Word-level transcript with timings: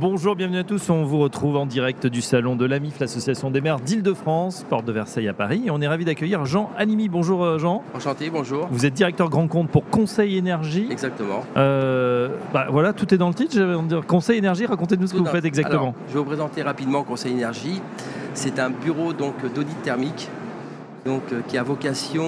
Bonjour, 0.00 0.36
bienvenue 0.36 0.58
à 0.58 0.64
tous. 0.64 0.90
On 0.90 1.02
vous 1.02 1.18
retrouve 1.18 1.56
en 1.56 1.66
direct 1.66 2.06
du 2.06 2.20
salon 2.20 2.54
de 2.54 2.64
l'AMIF, 2.64 3.00
l'Association 3.00 3.50
des 3.50 3.60
maires 3.60 3.80
d'Île-de-France, 3.80 4.64
porte 4.68 4.84
de 4.84 4.92
Versailles 4.92 5.26
à 5.26 5.32
Paris. 5.32 5.62
Et 5.66 5.70
on 5.72 5.80
est 5.80 5.88
ravi 5.88 6.04
d'accueillir 6.04 6.44
Jean 6.44 6.70
Animi. 6.78 7.08
Bonjour 7.08 7.44
euh, 7.44 7.58
Jean. 7.58 7.82
Enchanté, 7.94 8.30
bonjour. 8.30 8.68
Vous 8.70 8.86
êtes 8.86 8.94
directeur 8.94 9.28
grand 9.28 9.48
compte 9.48 9.70
pour 9.70 9.84
Conseil 9.86 10.36
Énergie. 10.36 10.86
Exactement. 10.88 11.42
Euh, 11.56 12.28
bah, 12.52 12.66
voilà, 12.70 12.92
tout 12.92 13.12
est 13.12 13.18
dans 13.18 13.26
le 13.26 13.34
titre. 13.34 13.56
Je 13.56 13.62
vais 13.62 13.82
dire 13.88 14.06
Conseil 14.06 14.38
Énergie, 14.38 14.66
racontez-nous 14.66 15.08
ce 15.08 15.14
que 15.14 15.18
vous 15.18 15.26
faites 15.26 15.44
exactement. 15.44 15.80
Alors, 15.82 15.94
je 16.08 16.12
vais 16.12 16.18
vous 16.20 16.24
présenter 16.26 16.62
rapidement 16.62 17.02
Conseil 17.02 17.32
Énergie. 17.32 17.82
C'est 18.34 18.60
un 18.60 18.70
bureau 18.70 19.12
donc 19.12 19.34
d'audit 19.52 19.82
thermique 19.82 20.28
donc, 21.06 21.22
euh, 21.32 21.40
qui 21.48 21.58
a 21.58 21.64
vocation 21.64 22.26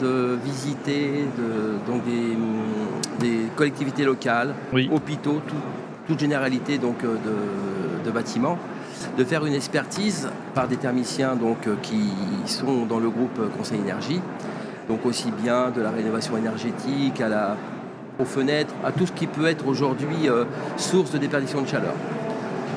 de 0.00 0.38
visiter 0.44 1.24
de, 1.36 1.90
donc 1.90 2.02
des, 2.04 3.26
des 3.26 3.38
collectivités 3.56 4.04
locales, 4.04 4.54
Oui. 4.72 4.88
hôpitaux, 4.92 5.40
tout- 5.48 5.54
toute 6.08 6.18
généralité 6.18 6.78
donc, 6.78 7.04
euh, 7.04 7.16
de, 8.04 8.10
bâtiments, 8.10 8.58
de 9.16 9.24
faire 9.24 9.44
une 9.44 9.52
expertise 9.52 10.28
par 10.54 10.66
des 10.66 10.76
thermiciens 10.76 11.36
donc, 11.36 11.66
euh, 11.66 11.76
qui 11.82 12.10
sont 12.46 12.86
dans 12.86 12.98
le 12.98 13.10
groupe 13.10 13.38
euh, 13.38 13.48
Conseil 13.56 13.78
Énergie, 13.80 14.20
donc 14.88 15.04
aussi 15.04 15.30
bien 15.30 15.70
de 15.70 15.82
la 15.82 15.90
rénovation 15.90 16.36
énergétique 16.38 17.20
à 17.20 17.28
la, 17.28 17.56
aux 18.18 18.24
fenêtres, 18.24 18.74
à 18.84 18.90
tout 18.90 19.06
ce 19.06 19.12
qui 19.12 19.26
peut 19.26 19.46
être 19.46 19.68
aujourd'hui 19.68 20.28
source 20.78 21.12
de 21.12 21.18
déperdition 21.18 21.60
de 21.60 21.68
chaleur. 21.68 21.92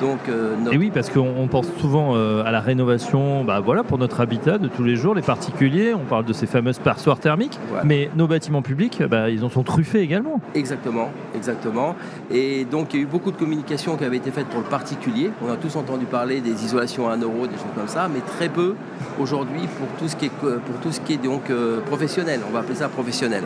Donc, 0.02 0.18
euh, 0.28 0.56
notre- 0.58 0.74
Et 0.74 0.78
oui, 0.78 0.90
parce 0.92 1.08
qu'on 1.10 1.32
on 1.38 1.46
pense 1.46 1.66
souvent 1.78 2.16
euh, 2.16 2.42
à 2.44 2.50
la 2.50 2.60
rénovation 2.60 3.44
bah, 3.44 3.60
voilà, 3.60 3.84
pour 3.84 3.98
notre 3.98 4.20
habitat 4.20 4.58
de 4.58 4.66
tous 4.68 4.82
les 4.82 4.96
jours, 4.96 5.14
les 5.14 5.22
particuliers. 5.22 5.94
On 5.94 6.04
parle 6.04 6.24
de 6.24 6.32
ces 6.32 6.46
fameuses 6.46 6.80
passoires 6.80 7.20
thermiques. 7.20 7.58
Mais 7.84 8.10
nos 8.16 8.26
bâtiments 8.26 8.62
publics, 8.62 9.00
bah, 9.08 9.30
ils 9.30 9.44
en 9.44 9.48
sont 9.48 9.62
truffés 9.62 10.00
également. 10.00 10.40
Exactement, 10.54 11.08
exactement. 11.36 11.94
Et 12.32 12.64
donc 12.64 12.92
il 12.92 12.96
y 12.96 13.00
a 13.00 13.02
eu 13.04 13.08
beaucoup 13.08 13.30
de 13.30 13.36
communication 13.36 13.96
qui 13.96 14.04
avait 14.04 14.16
été 14.16 14.32
faite 14.32 14.46
pour 14.48 14.60
le 14.60 14.66
particulier. 14.66 15.30
On 15.46 15.50
a 15.52 15.56
tous 15.56 15.76
entendu 15.76 16.04
parler 16.06 16.40
des 16.40 16.64
isolations 16.64 17.08
à 17.08 17.12
un 17.14 17.18
euro, 17.20 17.46
des 17.46 17.54
choses 17.54 17.72
comme 17.76 17.88
ça, 17.88 18.08
mais 18.12 18.20
très 18.20 18.48
peu 18.48 18.74
aujourd'hui 19.20 19.60
pour 19.78 19.86
tout 19.98 20.08
ce 20.08 20.16
qui 20.16 20.26
est 20.26 20.30
pour 20.30 20.80
tout 20.82 20.90
ce 20.90 21.00
qui 21.00 21.12
est 21.14 21.22
donc 21.22 21.48
euh, 21.50 21.80
professionnel. 21.82 22.40
On 22.48 22.52
va 22.52 22.60
appeler 22.60 22.74
ça 22.74 22.88
professionnel. 22.88 23.44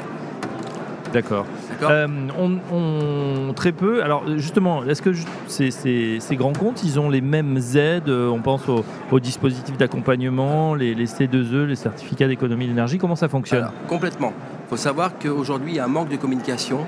D'accord. 1.16 1.46
Euh, 1.82 2.06
on, 2.38 2.58
on- 2.74 3.52
très 3.54 3.72
peu. 3.72 4.02
Alors 4.02 4.24
justement, 4.36 4.84
est-ce 4.84 5.00
que 5.00 5.12
ces, 5.46 5.70
ces- 5.70 6.18
ces 6.20 6.36
grands 6.36 6.52
comptes, 6.52 6.84
ils 6.84 7.00
ont 7.00 7.08
les 7.08 7.22
mêmes 7.22 7.58
aides 7.74 8.10
euh, 8.10 8.28
On 8.28 8.40
pense 8.42 8.62
aux, 8.68 9.20
dispositifs 9.20 9.78
d'accompagnement, 9.78 10.74
les, 10.74 10.94
les 10.94 11.06
C2E, 11.06 11.64
les 11.64 11.74
certificats 11.74 12.28
d'économie 12.28 12.66
d'énergie. 12.66 12.98
Comment 12.98 13.16
ça 13.16 13.28
fonctionne 13.28 13.60
Alors, 13.60 13.72
complètement. 13.88 14.34
Il 14.66 14.68
faut 14.68 14.76
savoir 14.76 15.12
qu'aujourd'hui 15.18 15.72
il 15.72 15.76
y 15.76 15.80
a 15.80 15.84
un 15.84 15.88
manque 15.88 16.10
de 16.10 16.16
communication 16.16 16.80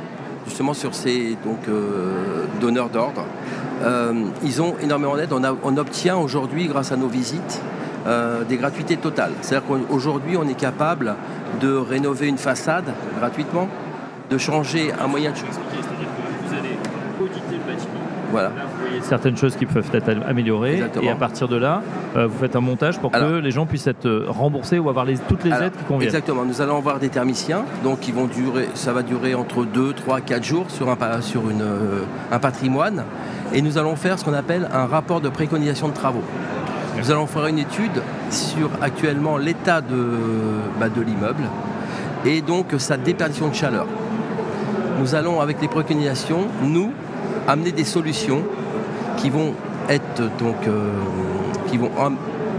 justement 0.46 0.74
sur 0.74 0.94
ces 0.94 1.36
donc 1.42 1.66
euh, 1.68 2.44
donneurs 2.60 2.90
d'ordre. 2.90 3.24
Euh, 3.82 4.12
ils 4.44 4.60
ont 4.60 4.74
énormément 4.82 5.16
d'aide. 5.16 5.32
On, 5.32 5.76
obtient 5.78 6.18
aujourd'hui, 6.18 6.66
grâce 6.66 6.92
à 6.92 6.96
nos 6.96 7.08
visites, 7.08 7.62
euh, 8.06 8.44
des 8.44 8.56
gratuités 8.58 8.96
totales. 8.98 9.32
C'est-à-dire 9.40 9.66
qu'aujourd'hui, 9.68 10.36
on 10.36 10.46
est 10.48 10.58
capable 10.58 11.14
de 11.60 11.72
rénover 11.72 12.26
une 12.28 12.38
façade 12.38 12.92
gratuitement, 13.18 13.68
de 14.30 14.38
changer 14.38 14.92
un 14.92 15.06
moyen 15.06 15.30
de 15.30 15.36
Vous 15.36 15.42
allez 16.54 16.76
auditer 17.20 17.40
le 17.52 17.72
bâtiment. 17.72 17.92
Voilà. 18.30 18.48
Là, 18.50 18.54
vous 18.70 18.86
voyez 18.86 19.00
certaines 19.02 19.36
choses 19.38 19.56
qui 19.56 19.64
peuvent 19.64 19.88
être 19.92 20.10
améliorées. 20.28 20.74
Exactement. 20.74 21.04
Et 21.04 21.08
à 21.10 21.14
partir 21.14 21.48
de 21.48 21.56
là, 21.56 21.82
euh, 22.16 22.26
vous 22.26 22.38
faites 22.38 22.54
un 22.56 22.60
montage 22.60 22.98
pour 22.98 23.10
que 23.10 23.38
les 23.38 23.50
gens 23.50 23.64
puissent 23.64 23.86
être 23.86 24.04
euh, 24.06 24.26
remboursés 24.28 24.78
ou 24.78 24.90
avoir 24.90 25.06
les- 25.06 25.16
toutes 25.16 25.44
les 25.44 25.52
Alors, 25.52 25.64
aides 25.68 25.72
qui 25.78 25.84
conviennent. 25.84 26.08
Exactement. 26.08 26.44
Nous 26.44 26.60
allons 26.60 26.76
avoir 26.76 26.98
des 26.98 27.08
thermiciens, 27.08 27.64
donc 27.82 28.00
qui 28.00 28.12
vont 28.12 28.26
durer, 28.26 28.68
ça 28.74 28.92
va 28.92 29.02
durer 29.02 29.34
entre 29.34 29.64
2, 29.64 29.94
3, 29.94 30.20
4 30.20 30.44
jours 30.44 30.66
sur 30.68 30.90
un, 30.90 31.20
sur 31.22 31.48
une, 31.48 31.62
euh, 31.62 32.02
un 32.30 32.38
patrimoine. 32.38 33.04
Et 33.54 33.62
nous 33.62 33.78
allons 33.78 33.96
faire 33.96 34.18
ce 34.18 34.24
qu'on 34.26 34.34
appelle 34.34 34.68
un 34.74 34.84
rapport 34.84 35.22
de 35.22 35.30
préconisation 35.30 35.88
de 35.88 35.94
travaux. 35.94 36.22
Nous 36.98 37.10
allons 37.10 37.26
faire 37.26 37.46
une 37.46 37.58
étude 37.60 38.02
sur 38.30 38.68
actuellement 38.82 39.38
l'état 39.38 39.80
de, 39.80 40.18
bah, 40.78 40.88
de 40.90 41.00
l'immeuble 41.00 41.44
et 42.26 42.42
donc 42.42 42.66
sa 42.76 42.96
déperdition 42.98 43.48
de 43.48 43.54
chaleur. 43.54 43.86
Nous 44.98 45.14
allons, 45.14 45.40
avec 45.40 45.60
les 45.60 45.68
préconisations, 45.68 46.46
nous, 46.62 46.92
amener 47.46 47.72
des 47.72 47.84
solutions 47.84 48.42
qui 49.16 49.30
vont 49.30 49.54
être 49.88 50.22
donc, 50.38 50.66
euh, 50.66 50.90
qui 51.68 51.76
vont 51.78 51.90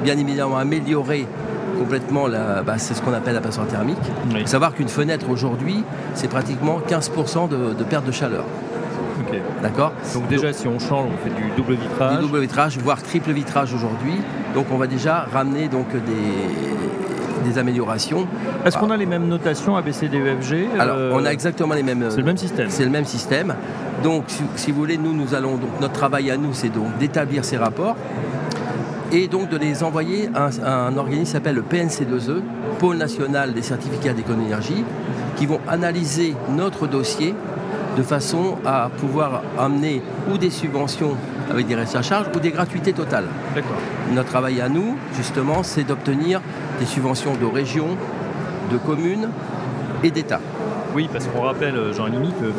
bien 0.03 0.17
évidemment 0.17 0.57
améliorer 0.57 1.27
complètement 1.77 2.27
la, 2.27 2.61
bah, 2.61 2.77
c'est 2.77 2.93
ce 2.93 3.01
qu'on 3.01 3.13
appelle 3.13 3.35
la 3.35 3.41
passoire 3.41 3.67
thermique. 3.67 3.97
Il 4.29 4.35
Oui. 4.35 4.41
faut 4.41 4.47
savoir 4.47 4.73
qu'une 4.73 4.89
fenêtre 4.89 5.29
aujourd'hui, 5.29 5.83
c'est 6.13 6.29
pratiquement 6.29 6.79
15% 6.87 7.47
de, 7.49 7.73
de 7.73 7.83
perte 7.83 8.05
de 8.05 8.11
chaleur. 8.11 8.45
D'accord? 9.61 9.91
Donc 10.13 10.27
déjà, 10.27 10.53
si 10.53 10.67
on 10.67 10.79
change, 10.79 11.07
on 11.13 11.17
fait 11.23 11.35
du 11.35 11.49
double 11.55 11.73
vitrage. 11.73 12.17
Du 12.17 12.21
double 12.25 12.39
vitrage, 12.39 12.77
voire 12.79 13.01
triple 13.03 13.31
vitrage 13.31 13.73
aujourd'hui. 13.73 14.15
Donc 14.55 14.67
on 14.71 14.77
va 14.77 14.87
déjà 14.87 15.27
ramener 15.31 15.67
donc 15.67 15.91
des, 15.91 15.99
des 17.43 17.57
améliorations. 17.57 18.27
Est-ce 18.65 18.77
qu'on 18.77 18.91
a 18.91 18.97
les 18.97 19.05
mêmes 19.05 19.27
notations 19.27 19.75
ABCD, 19.75 20.17
EFG 20.17 20.67
Alors 20.79 20.95
euh, 20.97 21.11
on 21.13 21.25
a 21.25 21.31
exactement 21.31 21.73
les 21.73 21.83
mêmes. 21.83 22.05
C'est 22.09 22.17
le 22.17 22.23
même 22.23 22.37
système. 22.37 22.69
C'est 22.69 22.85
le 22.85 22.89
même 22.89 23.05
système. 23.05 23.55
Donc, 24.03 24.25
si, 24.27 24.43
si 24.55 24.71
vous 24.71 24.79
voulez, 24.79 24.97
nous, 24.97 25.13
nous 25.13 25.33
allons 25.33 25.57
donc 25.57 25.79
notre 25.81 25.93
travail 25.93 26.31
à 26.31 26.37
nous, 26.37 26.53
c'est 26.53 26.69
donc 26.69 26.97
d'établir 26.97 27.43
ces 27.45 27.57
rapports 27.57 27.95
et 29.11 29.27
donc 29.27 29.49
de 29.49 29.57
les 29.57 29.83
envoyer 29.83 30.29
à 30.35 30.45
un, 30.45 30.63
à 30.63 30.87
un 30.87 30.97
organisme 30.97 31.25
qui 31.25 31.31
s'appelle 31.31 31.55
le 31.55 31.63
PNC2E, 31.63 32.41
Pôle 32.77 32.97
national 32.97 33.53
des 33.53 33.61
certificats 33.61 34.13
d'économie 34.13 34.45
d'énergie, 34.45 34.83
qui 35.35 35.45
vont 35.45 35.59
analyser 35.67 36.35
notre 36.55 36.87
dossier 36.87 37.33
de 37.97 38.03
façon 38.03 38.57
à 38.65 38.89
pouvoir 38.97 39.41
amener 39.57 40.01
ou 40.31 40.37
des 40.37 40.49
subventions 40.49 41.15
avec 41.49 41.67
des 41.67 41.75
restes 41.75 41.95
à 41.95 42.01
charge 42.01 42.27
ou 42.35 42.39
des 42.39 42.51
gratuités 42.51 42.93
totales. 42.93 43.25
D'accord. 43.55 43.77
Notre 44.13 44.29
travail 44.29 44.61
à 44.61 44.69
nous, 44.69 44.95
justement, 45.17 45.63
c'est 45.63 45.83
d'obtenir 45.83 46.41
des 46.79 46.85
subventions 46.85 47.33
de 47.35 47.45
régions, 47.45 47.97
de 48.71 48.77
communes 48.77 49.29
et 50.03 50.11
d'État. 50.11 50.39
Oui, 50.95 51.09
parce 51.11 51.27
qu'on 51.27 51.41
rappelle, 51.41 51.75
euh, 51.75 51.93
Jean 51.93 52.05
Limi, 52.07 52.29
que 52.29 52.51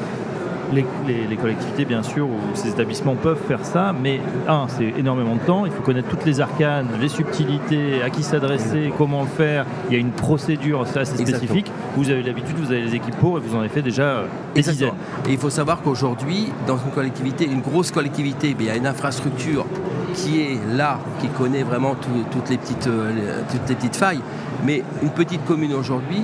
les, 0.73 0.85
les- 1.09 1.27
les 1.29 1.37
collectivités, 1.37 1.85
bien 1.85 2.03
sûr, 2.05 2.27
ou 2.29 2.37
ces 2.55 2.69
établissements 2.69 3.17
peuvent 3.17 3.41
faire 3.49 3.65
ça, 3.65 3.93
mais 4.01 4.21
un, 4.47 4.67
c'est 4.69 4.93
énormément 4.97 5.35
de 5.35 5.41
temps. 5.41 5.67
Il 5.67 5.73
faut 5.73 5.83
connaître 5.83 6.09
toutes 6.09 6.25
les 6.25 6.41
arcanes, 6.41 6.87
les 7.01 7.09
subtilités, 7.09 8.03
à 8.05 8.11
qui 8.11 8.23
s'adresser, 8.23 8.93
comment 8.97 9.23
le 9.23 9.27
faire. 9.29 9.67
Il 9.89 9.95
y 9.95 9.97
a 9.97 9.99
une 10.01 10.13
procédure 10.13 10.83
assez 10.83 11.01
Exactement. 11.01 11.27
spécifique. 11.39 11.73
Vous 11.97 12.09
avez 12.11 12.23
l'habitude, 12.23 12.57
vous 12.57 12.71
avez 12.71 12.83
les 12.83 12.95
équipes 12.95 13.17
pour, 13.17 13.39
et 13.39 13.41
vous 13.41 13.57
en 13.57 13.61
avez 13.61 13.69
fait 13.69 13.83
déjà 13.83 14.03
euh, 14.03 14.27
des 14.55 14.63
dizaines. 14.63 14.91
Et 15.29 15.33
il 15.33 15.39
faut 15.39 15.51
savoir 15.51 15.81
qu'aujourd'hui, 15.83 16.53
dans 16.69 16.77
une 16.77 16.93
collectivité, 16.93 17.47
une 17.47 17.63
grosse 17.63 17.91
collectivité, 17.91 18.55
il 18.57 18.65
y 18.67 18.71
a 18.71 18.77
une 18.77 18.87
infrastructure 18.87 19.67
qui 20.15 20.41
est 20.43 20.59
là, 20.77 20.99
qui 21.21 21.29
connaît 21.29 21.63
vraiment 21.63 21.95
tout- 21.95 22.25
toutes, 22.31 22.49
les 22.51 22.57
petites, 22.59 22.87
euh, 22.87 23.11
les- 23.13 23.43
toutes 23.59 23.69
les 23.69 23.75
petites 23.75 23.97
failles. 23.97 24.21
Mais 24.65 24.83
une 25.03 25.11
petite 25.11 25.45
commune 25.45 25.73
aujourd'hui, 25.75 26.23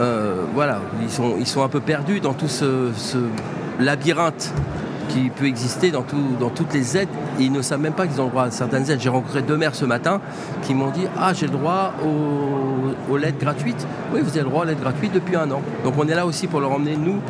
euh, 0.00 0.42
voilà, 0.54 0.80
ils 1.02 1.10
sont, 1.10 1.34
ils 1.38 1.46
sont 1.46 1.62
un 1.62 1.68
peu 1.68 1.80
perdus 1.80 2.20
dans 2.20 2.32
tout 2.34 2.48
ce, 2.48 2.90
labyrinthe 3.78 4.52
qui 5.10 5.30
peut 5.30 5.44
exister 5.46 5.90
dans, 5.90 6.02
tout- 6.02 6.16
dans 6.40 6.48
toutes 6.50 6.72
les 6.74 6.96
aides 6.96 7.08
ils 7.38 7.52
ne 7.52 7.60
savent 7.60 7.80
même 7.80 7.92
pas 7.92 8.06
qu'ils 8.06 8.18
ont 8.20 8.24
le 8.24 8.30
droit 8.30 8.44
à 8.44 8.50
certaines 8.50 8.90
aides. 8.90 8.98
J'ai 9.00 9.10
rencontré 9.10 9.42
deux 9.42 9.58
maires 9.58 9.74
ce 9.74 9.84
matin 9.84 10.20
qui 10.62 10.72
m'ont 10.72 10.90
dit 10.90 11.04
Ah, 11.18 11.34
j'ai 11.34 11.46
le 11.46 11.52
droit 11.52 11.92
aux, 12.02 13.12
aux 13.12 13.16
LED 13.18 13.36
gratuites. 13.38 13.86
Oui, 14.14 14.20
vous 14.22 14.30
avez 14.30 14.40
le 14.40 14.46
droit 14.46 14.62
aux 14.62 14.66
LED 14.66 14.80
gratuites 14.80 15.12
depuis 15.12 15.36
un 15.36 15.50
an. 15.50 15.60
Donc 15.84 15.94
on 15.98 16.08
est 16.08 16.14
là 16.14 16.24
aussi 16.24 16.46
pour 16.46 16.60
leur 16.60 16.72
emmener, 16.72 16.96
nous, 16.96 17.20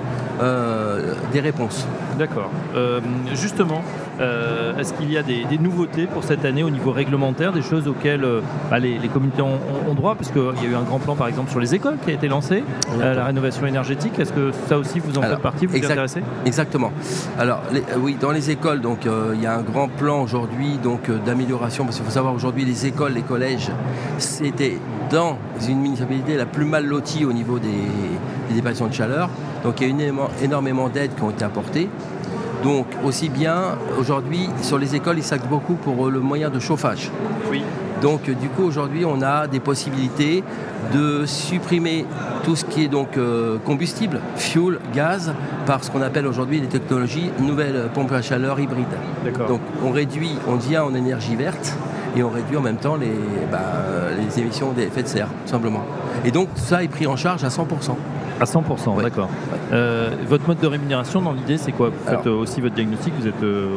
euh, 0.41 1.15
des 1.33 1.41
réponses. 1.41 1.87
D'accord. 2.19 2.51
Euh, 2.75 3.01
justement, 3.35 3.83
euh, 4.21 4.77
est-ce 4.79 4.93
qu'il 4.95 5.11
y 5.11 5.19
a 5.19 5.23
des, 5.23 5.45
des 5.45 5.59
nouveautés 5.59 6.07
pour 6.07 6.25
cette 6.25 6.45
année 6.45 6.63
au 6.63 6.71
niveau 6.71 6.91
réglementaire, 6.93 7.53
des 7.53 7.63
choses 7.63 7.89
auxquelles 7.89 8.27
bah, 8.71 8.79
les, 8.79 8.99
les 8.99 9.09
communautés 9.09 9.43
ont, 9.43 9.95
droit 9.95 10.15
Parce 10.15 10.31
qu'il 10.31 10.43
y 10.43 10.67
a 10.67 10.71
eu 10.71 10.75
un 10.75 10.83
grand 10.83 10.99
plan, 10.99 11.15
par 11.17 11.29
exemple, 11.29 11.51
sur 11.51 11.61
les 11.61 11.75
écoles 11.75 11.97
qui 12.05 12.11
a 12.11 12.15
été 12.15 12.29
lancé, 12.29 12.65
la 12.99 13.25
rénovation 13.25 13.67
énergétique. 13.67 14.19
Est-ce 14.19 14.33
que 14.33 14.51
ça 14.69 14.79
aussi, 14.79 14.99
vous 14.99 15.17
en 15.19 15.23
Alors, 15.23 15.35
faites 15.35 15.43
partie 15.43 15.67
Vous 15.67 15.77
vous 15.77 15.85
intéressez? 15.85 16.23
Exactement. 16.45 16.93
Alors 17.39 17.61
les- 17.73 17.85
oui, 17.99 18.17
dans 18.21 18.31
les 18.31 18.51
écoles, 18.51 18.81
donc 18.81 19.07
il 19.35 19.41
y 19.41 19.47
a 19.47 19.57
un 19.57 19.63
grand 19.63 19.89
plan 19.89 20.23
aujourd'hui 20.23 20.79
donc 20.83 21.11
d'amélioration 21.25 21.85
parce 21.85 21.97
qu'il 21.97 22.05
faut 22.05 22.11
savoir 22.13 22.35
aujourd'hui 22.35 22.65
les 22.65 22.87
écoles, 22.87 23.13
les 23.13 23.23
collèges, 23.23 23.71
c'était 24.19 24.79
dans 25.11 25.39
une 25.69 25.81
municipalité 25.81 26.37
la 26.37 26.47
plus 26.47 26.65
mal 26.65 26.87
lotie 26.87 27.25
au 27.25 27.33
niveau 27.33 27.59
des, 27.59 27.69
des 28.55 28.61
de 28.61 28.93
chaleur. 28.93 29.29
Donc 29.65 29.81
il 29.81 29.89
y 29.89 29.91
a 29.91 29.95
énormément, 29.95 30.29
énormément 30.43 30.89
d'aides 30.89 31.15
qui 31.15 31.23
ont 31.23 31.31
été 31.31 31.45
apportées. 31.45 31.89
Donc 32.63 32.87
aussi 33.05 33.29
bien 33.29 33.77
aujourd'hui 33.99 34.49
sur 34.63 34.79
les 34.79 34.95
écoles, 34.95 35.19
ils 35.19 35.25
s'axent 35.25 35.47
beaucoup 35.47 35.75
pour 35.75 36.07
euh, 36.07 36.11
le 36.11 36.21
moyen 36.21 36.51
de 36.51 36.59
chauffage. 36.59 37.11
Oui. 37.51 37.63
Donc 38.03 38.25
du 38.25 38.49
coup 38.49 38.65
aujourd'hui 38.65 39.05
on 39.05 39.23
a 39.23 39.47
des 39.47 39.61
possibilités 39.61 40.45
de 40.93 41.25
supprimer 41.27 42.05
tout 42.45 42.57
ce 42.57 42.65
qui 42.65 42.85
est 42.85 42.89
donc 42.89 43.17
euh, 43.17 43.59
combustible, 43.65 44.21
fuel, 44.37 44.79
gaz, 44.95 45.33
par 45.67 45.83
ce 45.83 45.91
qu'on 45.91 46.03
appelle 46.03 46.27
aujourd'hui 46.27 46.61
les 46.61 46.67
technologies 46.67 47.31
nouvelles 47.41 47.89
pompes 47.95 48.13
à 48.13 48.23
chaleur 48.23 48.61
hybrides. 48.61 48.87
Donc 49.49 49.61
on 49.85 49.91
réduit, 49.91 50.33
on 50.47 50.57
devient 50.57 50.79
en 50.79 50.95
énergie 50.95 51.37
verte 51.37 51.77
et 52.17 52.23
on 52.23 52.31
réduit 52.31 52.57
en 52.57 52.63
même 52.63 52.77
temps 52.77 52.97
les, 52.97 53.13
bah, 53.51 53.59
les 54.17 54.41
émissions 54.41 54.73
d'effets 54.73 55.03
de 55.03 55.09
serre, 55.09 55.29
tout 55.45 55.51
simplement. 55.51 55.85
Et 56.25 56.31
donc 56.31 56.49
tout 56.55 56.61
ça 56.61 56.83
est 56.83 56.89
pris 56.89 57.07
en 57.07 57.17
charge 57.17 57.45
à 57.45 57.49
100%. 57.49 57.65
À 58.41 58.45
100%, 58.45 59.03
d'accord. 59.03 59.29
Euh, 59.73 60.11
votre 60.29 60.47
mode 60.47 60.59
de 60.59 60.67
rémunération, 60.67 61.23
dans 61.23 61.33
l'idée, 61.33 61.57
c'est 61.57 61.73
quoi? 61.73 61.89
Vous 61.89 62.11
faites 62.11 62.27
aussi 62.27 62.61
votre 62.61 62.75
diagnostic, 62.75 63.15
vous 63.19 63.27
êtes 63.27 63.43
euh, 63.43 63.77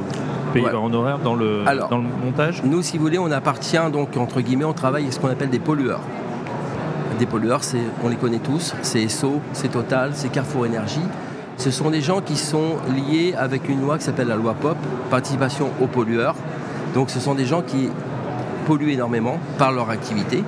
payé 0.54 0.70
en 0.70 0.94
horaire 0.94 1.20
dans 1.20 1.36
le, 1.36 1.64
dans 1.90 1.98
le 1.98 2.04
montage? 2.24 2.62
Nous, 2.64 2.82
si 2.82 2.98
vous 2.98 3.04
voulez, 3.04 3.20
on 3.20 3.32
appartient 3.32 3.78
donc, 3.92 4.18
entre 4.18 4.42
guillemets, 4.42 4.66
on 4.66 4.74
travaille 4.74 5.08
à 5.08 5.12
ce 5.12 5.20
qu'on 5.20 5.30
appelle 5.30 5.50
des 5.50 5.60
pollueurs. 5.60 6.02
Des 7.18 7.26
pollueurs, 7.26 7.62
on 8.04 8.10
les 8.10 8.16
connaît 8.16 8.40
tous, 8.40 8.76
c'est 8.82 9.02
ESSO, 9.02 9.42
c'est 9.54 9.70
Total, 9.70 10.12
c'est 10.14 10.30
Carrefour 10.30 10.66
Énergie. 10.66 11.02
Ce 11.58 11.72
sont 11.72 11.90
des 11.90 12.02
gens 12.02 12.22
qui 12.22 12.38
sont 12.38 12.78
liés 12.96 13.36
avec 13.38 13.68
une 13.68 13.82
loi 13.82 13.98
qui 13.98 14.06
s'appelle 14.06 14.30
la 14.30 14.38
loi 14.38 14.54
POP, 14.54 14.78
participation 15.10 15.70
aux 15.82 15.88
pollueurs. 15.88 16.36
Donc 16.94 17.10
ce 17.10 17.20
sont 17.20 17.36
des 17.36 17.46
gens 17.46 17.62
qui 17.62 17.90
polluent 18.66 18.92
énormément 18.92 19.40
par 19.58 19.74
leur 19.74 19.90
activité. 19.90 20.44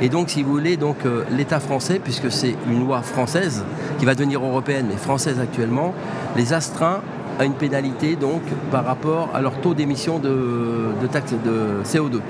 Et 0.00 0.08
donc, 0.08 0.30
si 0.30 0.42
vous 0.42 0.50
voulez, 0.50 0.76
donc 0.76 0.96
euh, 1.06 1.24
l'État 1.30 1.60
français, 1.60 2.00
puisque 2.02 2.30
c'est 2.30 2.54
une 2.68 2.80
loi 2.80 3.02
française 3.02 3.64
qui 3.98 4.04
va 4.04 4.14
devenir 4.14 4.44
européenne, 4.44 4.86
mais 4.88 4.96
française 4.96 5.40
actuellement, 5.40 5.94
les 6.36 6.52
astreint 6.52 7.00
à 7.38 7.44
une 7.44 7.54
pénalité 7.54 8.16
donc 8.16 8.42
par 8.70 8.84
rapport 8.84 9.30
à 9.34 9.40
leur 9.40 9.54
taux 9.60 9.74
d'émission 9.74 10.18
de, 10.18 10.90
de 11.00 11.06
taxe 11.06 11.32
de 11.32 11.82
CO2. 11.84 12.20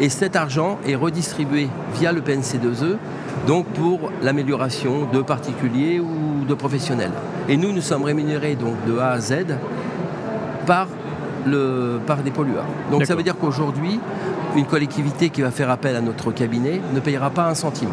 Et 0.00 0.08
cet 0.08 0.36
argent 0.36 0.78
est 0.86 0.94
redistribué 0.94 1.68
via 1.94 2.12
le 2.12 2.20
PNC2E 2.20 2.96
donc 3.46 3.66
pour 3.66 4.10
l'amélioration 4.22 5.06
de 5.12 5.20
particuliers 5.20 6.00
ou 6.00 6.44
de 6.46 6.54
professionnels. 6.54 7.12
Et 7.48 7.56
nous, 7.56 7.72
nous 7.72 7.82
sommes 7.82 8.04
rémunérés 8.04 8.54
donc 8.54 8.74
de 8.86 8.98
A 8.98 9.10
à 9.10 9.20
Z 9.20 9.46
par, 10.66 10.88
le, 11.46 11.98
par 12.06 12.18
des 12.22 12.30
pollueurs. 12.30 12.64
Donc 12.90 13.04
ça 13.04 13.14
veut 13.14 13.22
dire 13.22 13.36
qu'aujourd'hui, 13.36 14.00
une 14.56 14.66
collectivité 14.66 15.30
qui 15.30 15.42
va 15.42 15.50
faire 15.50 15.70
appel 15.70 15.96
à 15.96 16.00
notre 16.00 16.32
cabinet 16.32 16.80
ne 16.92 17.00
payera 17.00 17.30
pas 17.30 17.48
un 17.48 17.54
centime. 17.54 17.90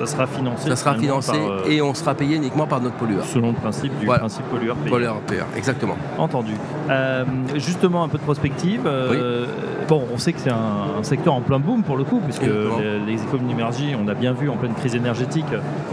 Ça 0.00 0.06
sera 0.06 0.26
financé. 0.26 0.68
Ça 0.68 0.76
sera 0.76 0.94
financé 0.94 1.36
euh, 1.36 1.68
et 1.68 1.82
on 1.82 1.92
sera 1.92 2.14
payé 2.14 2.36
uniquement 2.36 2.66
par 2.66 2.80
notre 2.80 2.96
pollueur. 2.96 3.22
Selon 3.26 3.48
le 3.48 3.56
principe 3.56 3.98
du 3.98 4.06
principe 4.06 4.46
pollueur 4.46 4.74
payeur. 4.76 4.90
Pollueur 4.90 5.20
payeur, 5.20 5.46
exactement. 5.54 5.96
Entendu. 6.16 6.54
Euh, 6.88 7.24
justement, 7.56 8.02
un 8.02 8.08
peu 8.08 8.16
de 8.16 8.22
prospective. 8.22 8.80
Euh, 8.86 9.44
bon, 9.88 10.02
on 10.10 10.16
sait 10.16 10.32
que 10.32 10.40
c'est 10.40 10.50
un, 10.50 11.02
secteur 11.02 11.34
en 11.34 11.42
plein 11.42 11.58
boom 11.58 11.82
pour 11.82 11.98
le 11.98 12.04
coup, 12.04 12.20
puisque 12.24 12.42
les, 12.42 12.98
les 13.06 13.22
économies 13.22 13.52
d'énergie, 13.52 13.94
on 14.02 14.08
a 14.08 14.14
bien 14.14 14.32
vu 14.32 14.48
en 14.48 14.56
pleine 14.56 14.72
crise 14.74 14.94
énergétique, 14.94 15.46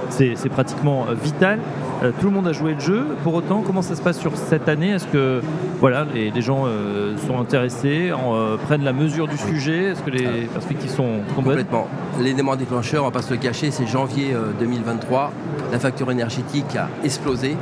c'est 0.10 0.50
pratiquement 0.50 1.08
vital. 1.22 1.60
Euh, 2.04 2.12
tout 2.20 2.28
le 2.28 2.34
monde 2.34 2.48
a 2.48 2.54
joué 2.54 2.74
le 2.74 2.80
jeu. 2.80 3.06
Pour 3.24 3.34
autant, 3.34 3.62
comment 3.62 3.82
ça 3.82 3.96
se 3.96 4.02
passe 4.02 4.20
sur 4.20 4.38
cette 4.38 4.70
année? 4.70 4.92
Est-ce 4.92 5.08
que 5.08 5.42
voilà, 5.80 6.06
les, 6.14 6.42
gens 6.42 6.64
euh, 6.66 7.18
sont 7.28 7.40
intéressés, 7.40 8.12
euh, 8.12 8.58
prennent 8.58 8.84
la 8.84 8.94
mesure 8.94 9.28
du 9.28 9.38
sujet? 9.38 9.86
Est-ce 9.86 10.02
que 10.02 10.12
les 10.12 10.48
perspectives 10.54 10.92
sont 10.92 11.22
complètement 11.36 11.88
L'élément 12.20 12.56
déclencheur, 12.56 13.04
on 13.04 13.08
va 13.08 13.12
pas 13.12 13.22
se 13.22 13.34
le 13.34 13.40
cacher, 13.40 13.72
c'est 13.72 13.88
janvier 13.88 14.36
2023. 14.60 15.32
La 15.72 15.80
facture 15.80 16.12
énergétique 16.12 16.76
a 16.76 16.90
explosé. 17.04 17.58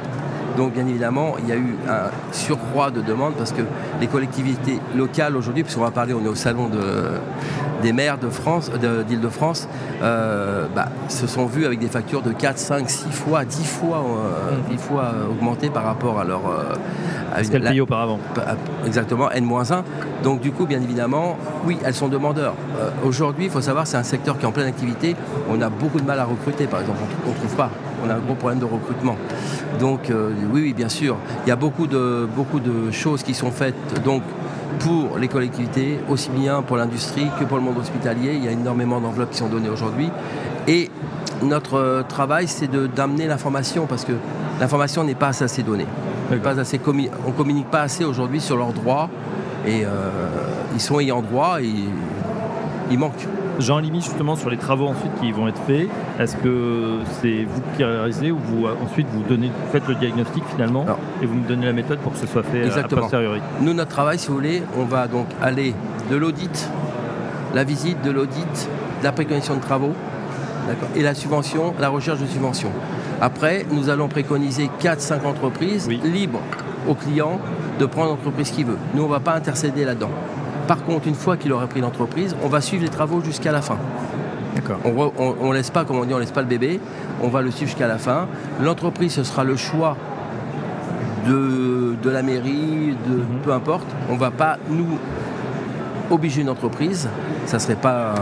Donc 0.57 0.74
bien 0.74 0.88
évidemment, 0.88 1.36
il 1.40 1.50
y 1.50 1.52
a 1.52 1.56
eu 1.56 1.75
un 1.90 2.10
surcroît 2.31 2.92
de 2.92 3.02
demandes 3.02 3.34
parce 3.38 3.52
que 3.52 3.62
les 4.00 4.07
collectivités 4.07 4.80
locales 4.96 5.36
aujourd'hui, 5.36 5.63
puisqu'on 5.63 5.81
va 5.81 5.92
parler, 5.92 6.13
on 6.13 6.24
est 6.24 6.30
au 6.30 6.36
salon 6.36 6.68
de, 6.68 6.80
des 7.81 7.94
maires 7.94 8.18
de 8.18 8.30
France, 8.30 8.72
d'Île-de-France, 9.07 9.68
euh, 10.02 10.66
bah, 10.75 10.88
se 11.07 11.28
sont 11.28 11.46
vus 11.46 11.66
avec 11.66 11.80
des 11.80 11.88
factures 11.88 12.22
de 12.22 12.31
4, 12.31 12.57
5, 12.57 12.90
6 12.90 13.12
fois, 13.12 13.46
10 13.46 13.66
fois, 13.66 13.98
euh, 13.98 14.74
mmh. 14.74 14.78
fois 14.78 15.04
euh, 15.04 15.30
augmentées 15.30 15.69
par 15.69 15.84
rapport 15.84 16.19
à 16.19 16.24
leur... 16.24 16.42
à 17.34 17.44
qu'elles 17.44 17.62
payaient 17.62 17.81
auparavant. 17.81 18.19
Exactement, 18.86 19.30
N-1. 19.30 19.84
Donc 20.24 20.42
du 20.42 20.52
coup, 20.52 20.66
bien 20.66 20.81
évidemment, 20.81 21.38
oui, 21.66 21.78
elles 21.86 21.94
sont 21.94 22.07
demandeurs. 22.07 22.56
Aujourd'hui, 23.04 23.46
il 23.46 23.52
faut 23.52 23.62
savoir, 23.62 23.86
c'est 23.86 23.98
un 23.98 24.04
secteur 24.04 24.38
qui 24.38 24.46
est 24.46 24.48
en 24.48 24.52
pleine 24.52 24.68
activité. 24.68 25.16
On 25.50 25.62
a 25.62 25.69
beaucoup 25.69 26.00
de 26.00 26.06
mal 26.06 26.19
à 26.19 26.25
recruter, 26.25 26.66
par 26.66 26.81
exemple. 26.81 27.00
On 27.25 27.30
ne 27.30 27.36
trouve 27.36 27.56
pas. 27.56 27.69
On 28.03 28.09
a 28.09 28.15
un 28.15 28.19
gros 28.19 28.36
problème 28.36 28.59
de 28.59 28.65
recrutement. 28.65 29.15
Donc 29.80 30.12
oui, 30.51 30.62
oui, 30.62 30.74
bien 30.74 30.89
sûr. 30.89 31.18
Il 31.45 31.50
y 31.50 31.51
a 31.51 31.56
beaucoup 31.56 31.88
de, 31.88 32.27
beaucoup 32.36 32.59
de 32.59 32.92
choses 32.92 33.24
qui 33.24 33.33
sont 33.33 33.51
faites. 33.51 34.03
Donc 34.03 34.21
pour 34.80 35.18
les 35.18 35.27
collectivités, 35.27 36.00
aussi 36.09 36.30
bien 36.30 36.62
pour 36.62 36.77
l'industrie 36.77 37.27
que 37.39 37.45
pour 37.45 37.57
le 37.57 37.63
monde 37.63 37.77
hospitalier. 37.77 38.33
Il 38.36 38.44
y 38.44 38.47
a 38.47 38.51
énormément 38.51 39.00
d'enveloppes 39.00 39.31
qui 39.31 39.38
sont 39.38 39.47
données 39.47 39.69
aujourd'hui. 39.69 40.09
Et 40.68 40.89
notre 41.44 42.03
travail, 42.07 42.47
c'est 42.47 42.69
d'amener 42.94 43.27
l'information 43.27 43.86
parce 43.86 44.06
que 44.06 44.13
l'information 44.59 45.03
n'est 45.03 45.15
pas 45.15 45.44
assez 45.44 45.63
donnée. 45.63 45.88
Pas 46.44 46.59
assez 46.59 46.80
on 46.88 46.94
ne 47.30 47.36
communique 47.36 47.69
pas 47.69 47.81
assez 47.81 48.03
aujourd'hui 48.03 48.42
sur 48.42 48.57
leurs 48.57 48.74
droits 48.74 49.09
et 49.68 49.86
euh, 49.86 50.09
ils 50.74 50.81
sont 50.81 51.00
ayant 51.00 51.21
droit 51.21 51.62
et 51.62 51.69
ils 52.89 52.97
manquent. 52.97 53.27
Jean 53.60 53.80
Limi, 53.80 54.02
justement, 54.02 54.36
sur 54.36 54.50
les 54.50 54.57
travaux 54.57 54.88
ensuite 54.88 55.12
qui 55.22 55.31
vont 55.31 55.48
être 55.48 55.62
faits, 55.66 55.88
est-ce 56.19 56.36
que 56.38 57.00
c'est 57.22 57.46
vous 57.46 57.62
qui 57.75 57.84
réalisez 57.84 58.31
ou 58.31 58.38
vous, 58.38 58.66
ensuite 58.84 59.07
vous, 59.12 59.24
donnez, 59.24 59.52
faites 59.72 59.88
le 59.88 59.96
diagnostic 59.96 60.44
finalement 60.52 60.86
et 61.22 61.25
vous 61.25 61.36
me 61.36 61.48
donnez 61.48 61.66
la 61.66 61.74
méthode 61.74 62.00
pour 62.00 62.13
que 62.13 62.18
ce 62.18 62.28
soit 62.28 62.44
fait 62.44 62.62
euh, 62.62 62.66
Exactement. 62.66 63.02
a 63.02 63.04
posteriori? 63.04 63.42
Nous, 63.62 63.74
notre 63.74 63.92
travail, 63.92 64.19
si 64.19 64.28
vous 64.28 64.36
voulez, 64.36 64.63
on 64.78 64.84
va 64.84 65.07
donc 65.07 65.28
aller 65.42 65.74
de 66.10 66.16
l'audit, 66.16 66.69
la 67.54 67.63
visite, 67.63 68.02
de 68.02 68.12
l'audit, 68.12 68.69
la 69.04 69.12
précondition 69.12 69.56
de 69.56 69.62
travaux 69.62 69.94
et 70.96 71.04
la 71.04 71.13
subvention, 71.13 71.74
la 71.80 71.90
recherche 71.90 72.19
de 72.19 72.25
subvention. 72.25 72.69
Après, 73.22 73.66
nous 73.72 73.90
allons 73.90 74.07
préconiser 74.07 74.69
4-5 74.81 75.25
entreprises 75.25 75.88
libres 75.88 76.42
aux 76.88 76.96
clients 76.96 77.40
de 77.80 77.86
prendre 77.86 78.10
l'entreprise 78.12 78.52
qu'il 78.52 78.66
veut. 78.66 78.78
Nous, 78.94 79.04
on 79.04 79.07
ne 79.07 79.12
va 79.12 79.19
pas 79.19 79.34
intercéder 79.34 79.86
là-dedans. 79.86 80.12
Par 80.68 80.84
contre, 80.84 81.08
une 81.08 81.16
fois 81.16 81.38
qu'il 81.38 81.54
aura 81.54 81.68
pris 81.68 81.82
l'entreprise, 81.82 82.36
on 82.44 82.48
va 82.48 82.62
suivre 82.62 82.84
les 82.84 82.90
travaux 82.90 83.22
jusqu'à 83.22 83.52
la 83.52 83.62
fin. 83.62 83.78
On 84.84 85.50
ne 85.50 85.54
laisse 85.54 85.70
pas, 85.70 85.86
comme 85.86 85.98
on 85.98 86.06
dit, 86.06 86.14
on 86.14 86.18
laisse 86.18 86.32
pas 86.32 86.42
le 86.42 86.48
bébé, 86.48 86.80
on 87.22 87.28
va 87.28 87.42
le 87.42 87.52
suivre 87.52 87.70
jusqu'à 87.70 87.88
la 87.88 87.98
fin. 87.98 88.28
L'entreprise, 88.62 89.14
ce 89.14 89.24
sera 89.24 89.44
le 89.44 89.56
choix 89.56 89.96
de, 91.28 92.10
la 92.10 92.22
mairie, 92.22 92.96
de 93.08 93.16
mhm. 93.16 93.40
peu 93.44 93.54
importe. 93.54 93.88
On 94.10 94.14
ne 94.14 94.20
va 94.20 94.32
pas 94.32 94.58
nous 94.70 94.98
obliger 96.12 96.42
une 96.42 96.50
entreprise, 96.50 97.10
ça 97.46 97.58
serait 97.58 97.76
pas, 97.76 98.14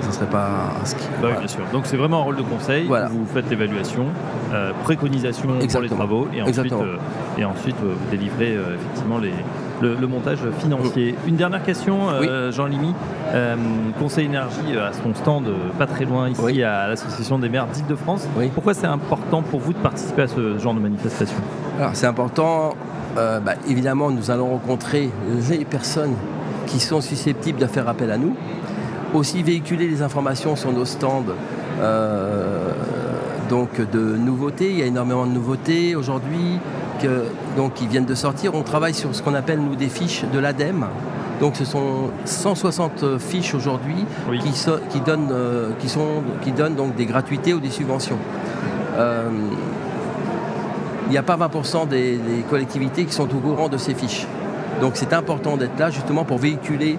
ça 0.00 0.12
serait 0.12 0.30
pas. 0.30 0.72
Bah 1.20 1.28
bien 1.38 1.48
sûr. 1.48 1.60
Donc 1.72 1.84
c'est 1.86 1.98
vraiment 1.98 2.20
un 2.20 2.24
rôle 2.24 2.36
de 2.36 2.42
conseil. 2.42 2.86
Vous 2.86 3.26
faites 3.26 3.50
l'évaluation, 3.50 4.06
euh, 4.52 4.72
préconisation 4.82 5.58
pour 5.70 5.80
les 5.80 5.88
travaux, 5.88 6.28
et 6.32 6.40
ensuite, 6.42 6.72
euh, 6.72 6.96
et 7.36 7.44
ensuite 7.44 7.76
euh, 7.82 7.94
vous 7.98 8.10
délivrez 8.10 8.54
effectivement 8.54 9.18
les, 9.18 9.32
le, 9.82 10.06
montage 10.06 10.38
financier. 10.58 11.14
Une 11.26 11.36
dernière 11.36 11.62
question, 11.62 12.08
euh, 12.10 12.50
Jean 12.52 12.66
Limy. 12.66 12.94
Euh, 13.34 13.56
Conseil 13.98 14.26
Énergie 14.26 14.76
à 14.78 14.92
son 14.92 15.14
stand 15.14 15.46
pas 15.78 15.86
très 15.86 16.04
loin 16.04 16.28
ici 16.28 16.62
à 16.62 16.88
l'Association 16.88 17.38
des 17.38 17.48
maires 17.48 17.66
d'Île-de-France. 17.66 18.26
Pourquoi 18.54 18.74
c'est 18.74 18.86
important 18.86 19.42
pour 19.42 19.60
vous 19.60 19.72
de 19.72 19.78
participer 19.78 20.22
à 20.22 20.28
ce 20.28 20.58
genre 20.58 20.74
de 20.74 20.80
manifestation? 20.80 21.36
Alors 21.78 21.90
c'est 21.94 22.06
important. 22.06 22.74
Euh, 23.16 23.40
bah, 23.40 23.54
évidemment, 23.68 24.10
nous 24.10 24.30
allons 24.30 24.50
rencontrer 24.50 25.10
les 25.50 25.64
personnes 25.64 26.14
qui 26.66 26.80
sont 26.80 27.00
susceptibles 27.00 27.58
de 27.58 27.66
faire 27.66 27.88
appel 27.88 28.10
à 28.10 28.18
nous. 28.18 28.36
Aussi 29.14 29.42
véhiculer 29.42 29.88
les 29.88 30.02
informations 30.02 30.54
sur 30.54 30.72
nos 30.72 30.84
stands 30.84 31.24
donc 33.48 33.80
de 33.90 34.16
nouveautés. 34.16 34.70
Il 34.70 34.78
y 34.78 34.82
a 34.82 34.86
énormément 34.86 35.26
de 35.26 35.32
nouveautés 35.32 35.96
aujourd'hui 35.96 36.58
donc, 37.56 37.74
qui 37.74 37.86
viennent 37.86 38.04
de 38.04 38.14
sortir. 38.14 38.54
On 38.54 38.62
travaille 38.62 38.94
sur 38.94 39.14
ce 39.14 39.22
qu'on 39.22 39.34
appelle 39.34 39.60
nous 39.60 39.76
des 39.76 39.88
fiches 39.88 40.24
de 40.32 40.38
l'ADEME. 40.38 40.86
Donc 41.40 41.54
ce 41.56 41.64
sont 41.64 42.10
160 42.24 43.18
fiches 43.18 43.54
aujourd'hui 43.54 44.04
qui, 44.90 45.00
donnent, 45.00 45.30
euh, 45.30 45.70
qui, 45.78 45.88
sont, 45.88 46.22
qui 46.42 46.50
donnent 46.50 46.74
donc 46.74 46.96
des 46.96 47.06
gratuités 47.06 47.54
ou 47.54 47.60
des 47.60 47.70
subventions. 47.70 48.18
Euh, 48.96 49.30
il 51.06 51.12
n'y 51.12 51.18
a 51.18 51.22
pas 51.22 51.36
20% 51.36 51.88
des, 51.88 52.18
collectivités 52.50 53.04
qui 53.04 53.12
sont 53.12 53.32
au 53.34 53.38
courant 53.38 53.68
de 53.68 53.78
ces 53.78 53.94
fiches. 53.94 54.26
Donc 54.80 54.92
c'est 54.94 55.12
important 55.12 55.56
d'être 55.56 55.78
là 55.78 55.90
justement 55.90 56.24
pour 56.24 56.38
véhiculer 56.38 56.98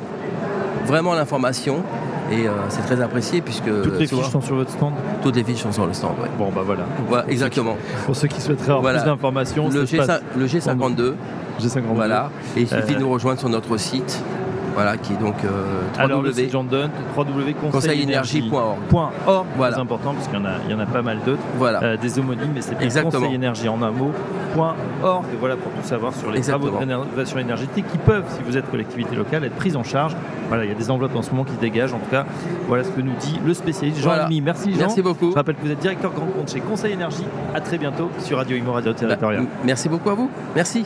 vraiment 0.85 1.13
l'information 1.13 1.83
et 2.31 2.47
euh, 2.47 2.51
c'est 2.69 2.81
très 2.81 3.01
apprécié 3.01 3.41
puisque. 3.41 3.65
Toutes 3.83 3.99
les 3.99 4.07
fiches 4.07 4.29
sont 4.29 4.41
sur 4.41 4.55
votre 4.55 4.71
stand 4.71 4.93
Toutes 5.21 5.35
les 5.35 5.43
fiches 5.43 5.61
sont 5.61 5.71
sur 5.71 5.85
le 5.85 5.93
stand, 5.93 6.13
oui. 6.21 6.29
Bon, 6.37 6.49
bah 6.53 6.61
voilà. 6.65 6.83
voilà 7.07 7.29
exactement. 7.29 7.77
pour 8.05 8.15
ceux 8.15 8.27
qui 8.27 8.41
souhaiteraient 8.41 8.73
avoir 8.73 8.93
plus 8.93 9.03
d'informations, 9.03 9.69
le, 9.69 9.85
G, 9.85 9.99
le 10.37 10.47
G52. 10.47 11.13
G52. 11.59 11.81
Voilà. 11.93 12.31
Et 12.55 12.61
il 12.61 12.67
suffit 12.67 12.95
de 12.95 12.99
nous 12.99 13.09
rejoindre 13.09 13.39
sur 13.39 13.49
notre 13.49 13.77
site 13.77 14.23
Voilà, 14.81 14.95
qui 14.97 15.11
est 15.13 15.17
donc 15.17 15.35
euh, 15.43 15.81
Alors 15.97 16.21
le 16.21 16.31
site 16.31 16.51
John 16.51 16.67
Donne, 16.67 16.89
Voilà. 19.57 19.73
très 19.73 19.81
important 19.81 20.13
parce 20.13 20.27
qu'il 20.27 20.39
y 20.39 20.41
en 20.41 20.45
a, 20.45 20.51
il 20.65 20.71
y 20.71 20.73
en 20.73 20.79
a 20.79 20.85
pas 20.85 21.01
mal 21.01 21.17
d'autres, 21.25 21.41
Voilà. 21.57 21.83
euh, 21.83 21.97
des 21.97 22.17
homonymes, 22.17 22.51
mais 22.55 22.61
c'est 22.61 22.75
bien 22.75 22.85
Exactement. 22.85 23.19
Conseil 23.19 23.35
Énergie 23.35 23.67
en 23.67 23.81
un 23.81 23.91
mot. 23.91 24.11
Point 24.53 24.75
org. 25.03 25.25
Et 25.33 25.37
voilà 25.37 25.55
pour 25.57 25.71
tout 25.73 25.85
savoir 25.87 26.13
sur 26.15 26.31
les 26.31 26.37
Exactement. 26.37 26.71
travaux 26.71 26.85
de 26.85 26.89
rénovation 26.91 27.39
énergétique 27.39 27.85
qui 27.91 27.97
peuvent, 27.97 28.23
si 28.35 28.41
vous 28.43 28.55
êtes 28.57 28.69
collectivité 28.71 29.15
locale, 29.15 29.43
être 29.43 29.55
pris 29.55 29.75
en 29.75 29.83
charge. 29.83 30.15
Voilà, 30.47 30.63
il 30.63 30.69
y 30.69 30.73
a 30.73 30.75
des 30.75 30.89
enveloppes 30.89 31.15
en 31.15 31.21
ce 31.21 31.29
moment 31.31 31.43
qui 31.43 31.53
se 31.53 31.59
dégagent. 31.59 31.93
En 31.93 31.99
tout 31.99 32.09
cas, 32.09 32.25
voilà 32.67 32.83
ce 32.85 32.89
que 32.89 33.01
nous 33.01 33.13
dit 33.19 33.37
le 33.45 33.53
spécialiste 33.53 33.99
Jean 33.99 34.09
Voilà. 34.09 34.27
Merci 34.43 34.71
Jean. 34.71 34.79
Merci 34.79 35.01
beaucoup. 35.01 35.31
Je 35.31 35.35
rappelle 35.35 35.55
que 35.55 35.61
vous 35.65 35.71
êtes 35.71 35.79
directeur 35.79 36.11
grand 36.13 36.25
compte 36.27 36.49
chez 36.51 36.61
Conseil 36.61 36.93
Énergie. 36.93 37.25
À 37.53 37.59
très 37.61 37.77
bientôt 37.77 38.09
sur 38.19 38.37
Radio 38.37 38.55
Imo 38.57 38.71
Radio 38.71 38.93
Bah, 38.93 38.97
Territorial. 38.97 39.41
m- 39.41 39.47
merci 39.65 39.89
beaucoup 39.89 40.09
à 40.09 40.13
vous. 40.15 40.31
Merci. 40.55 40.85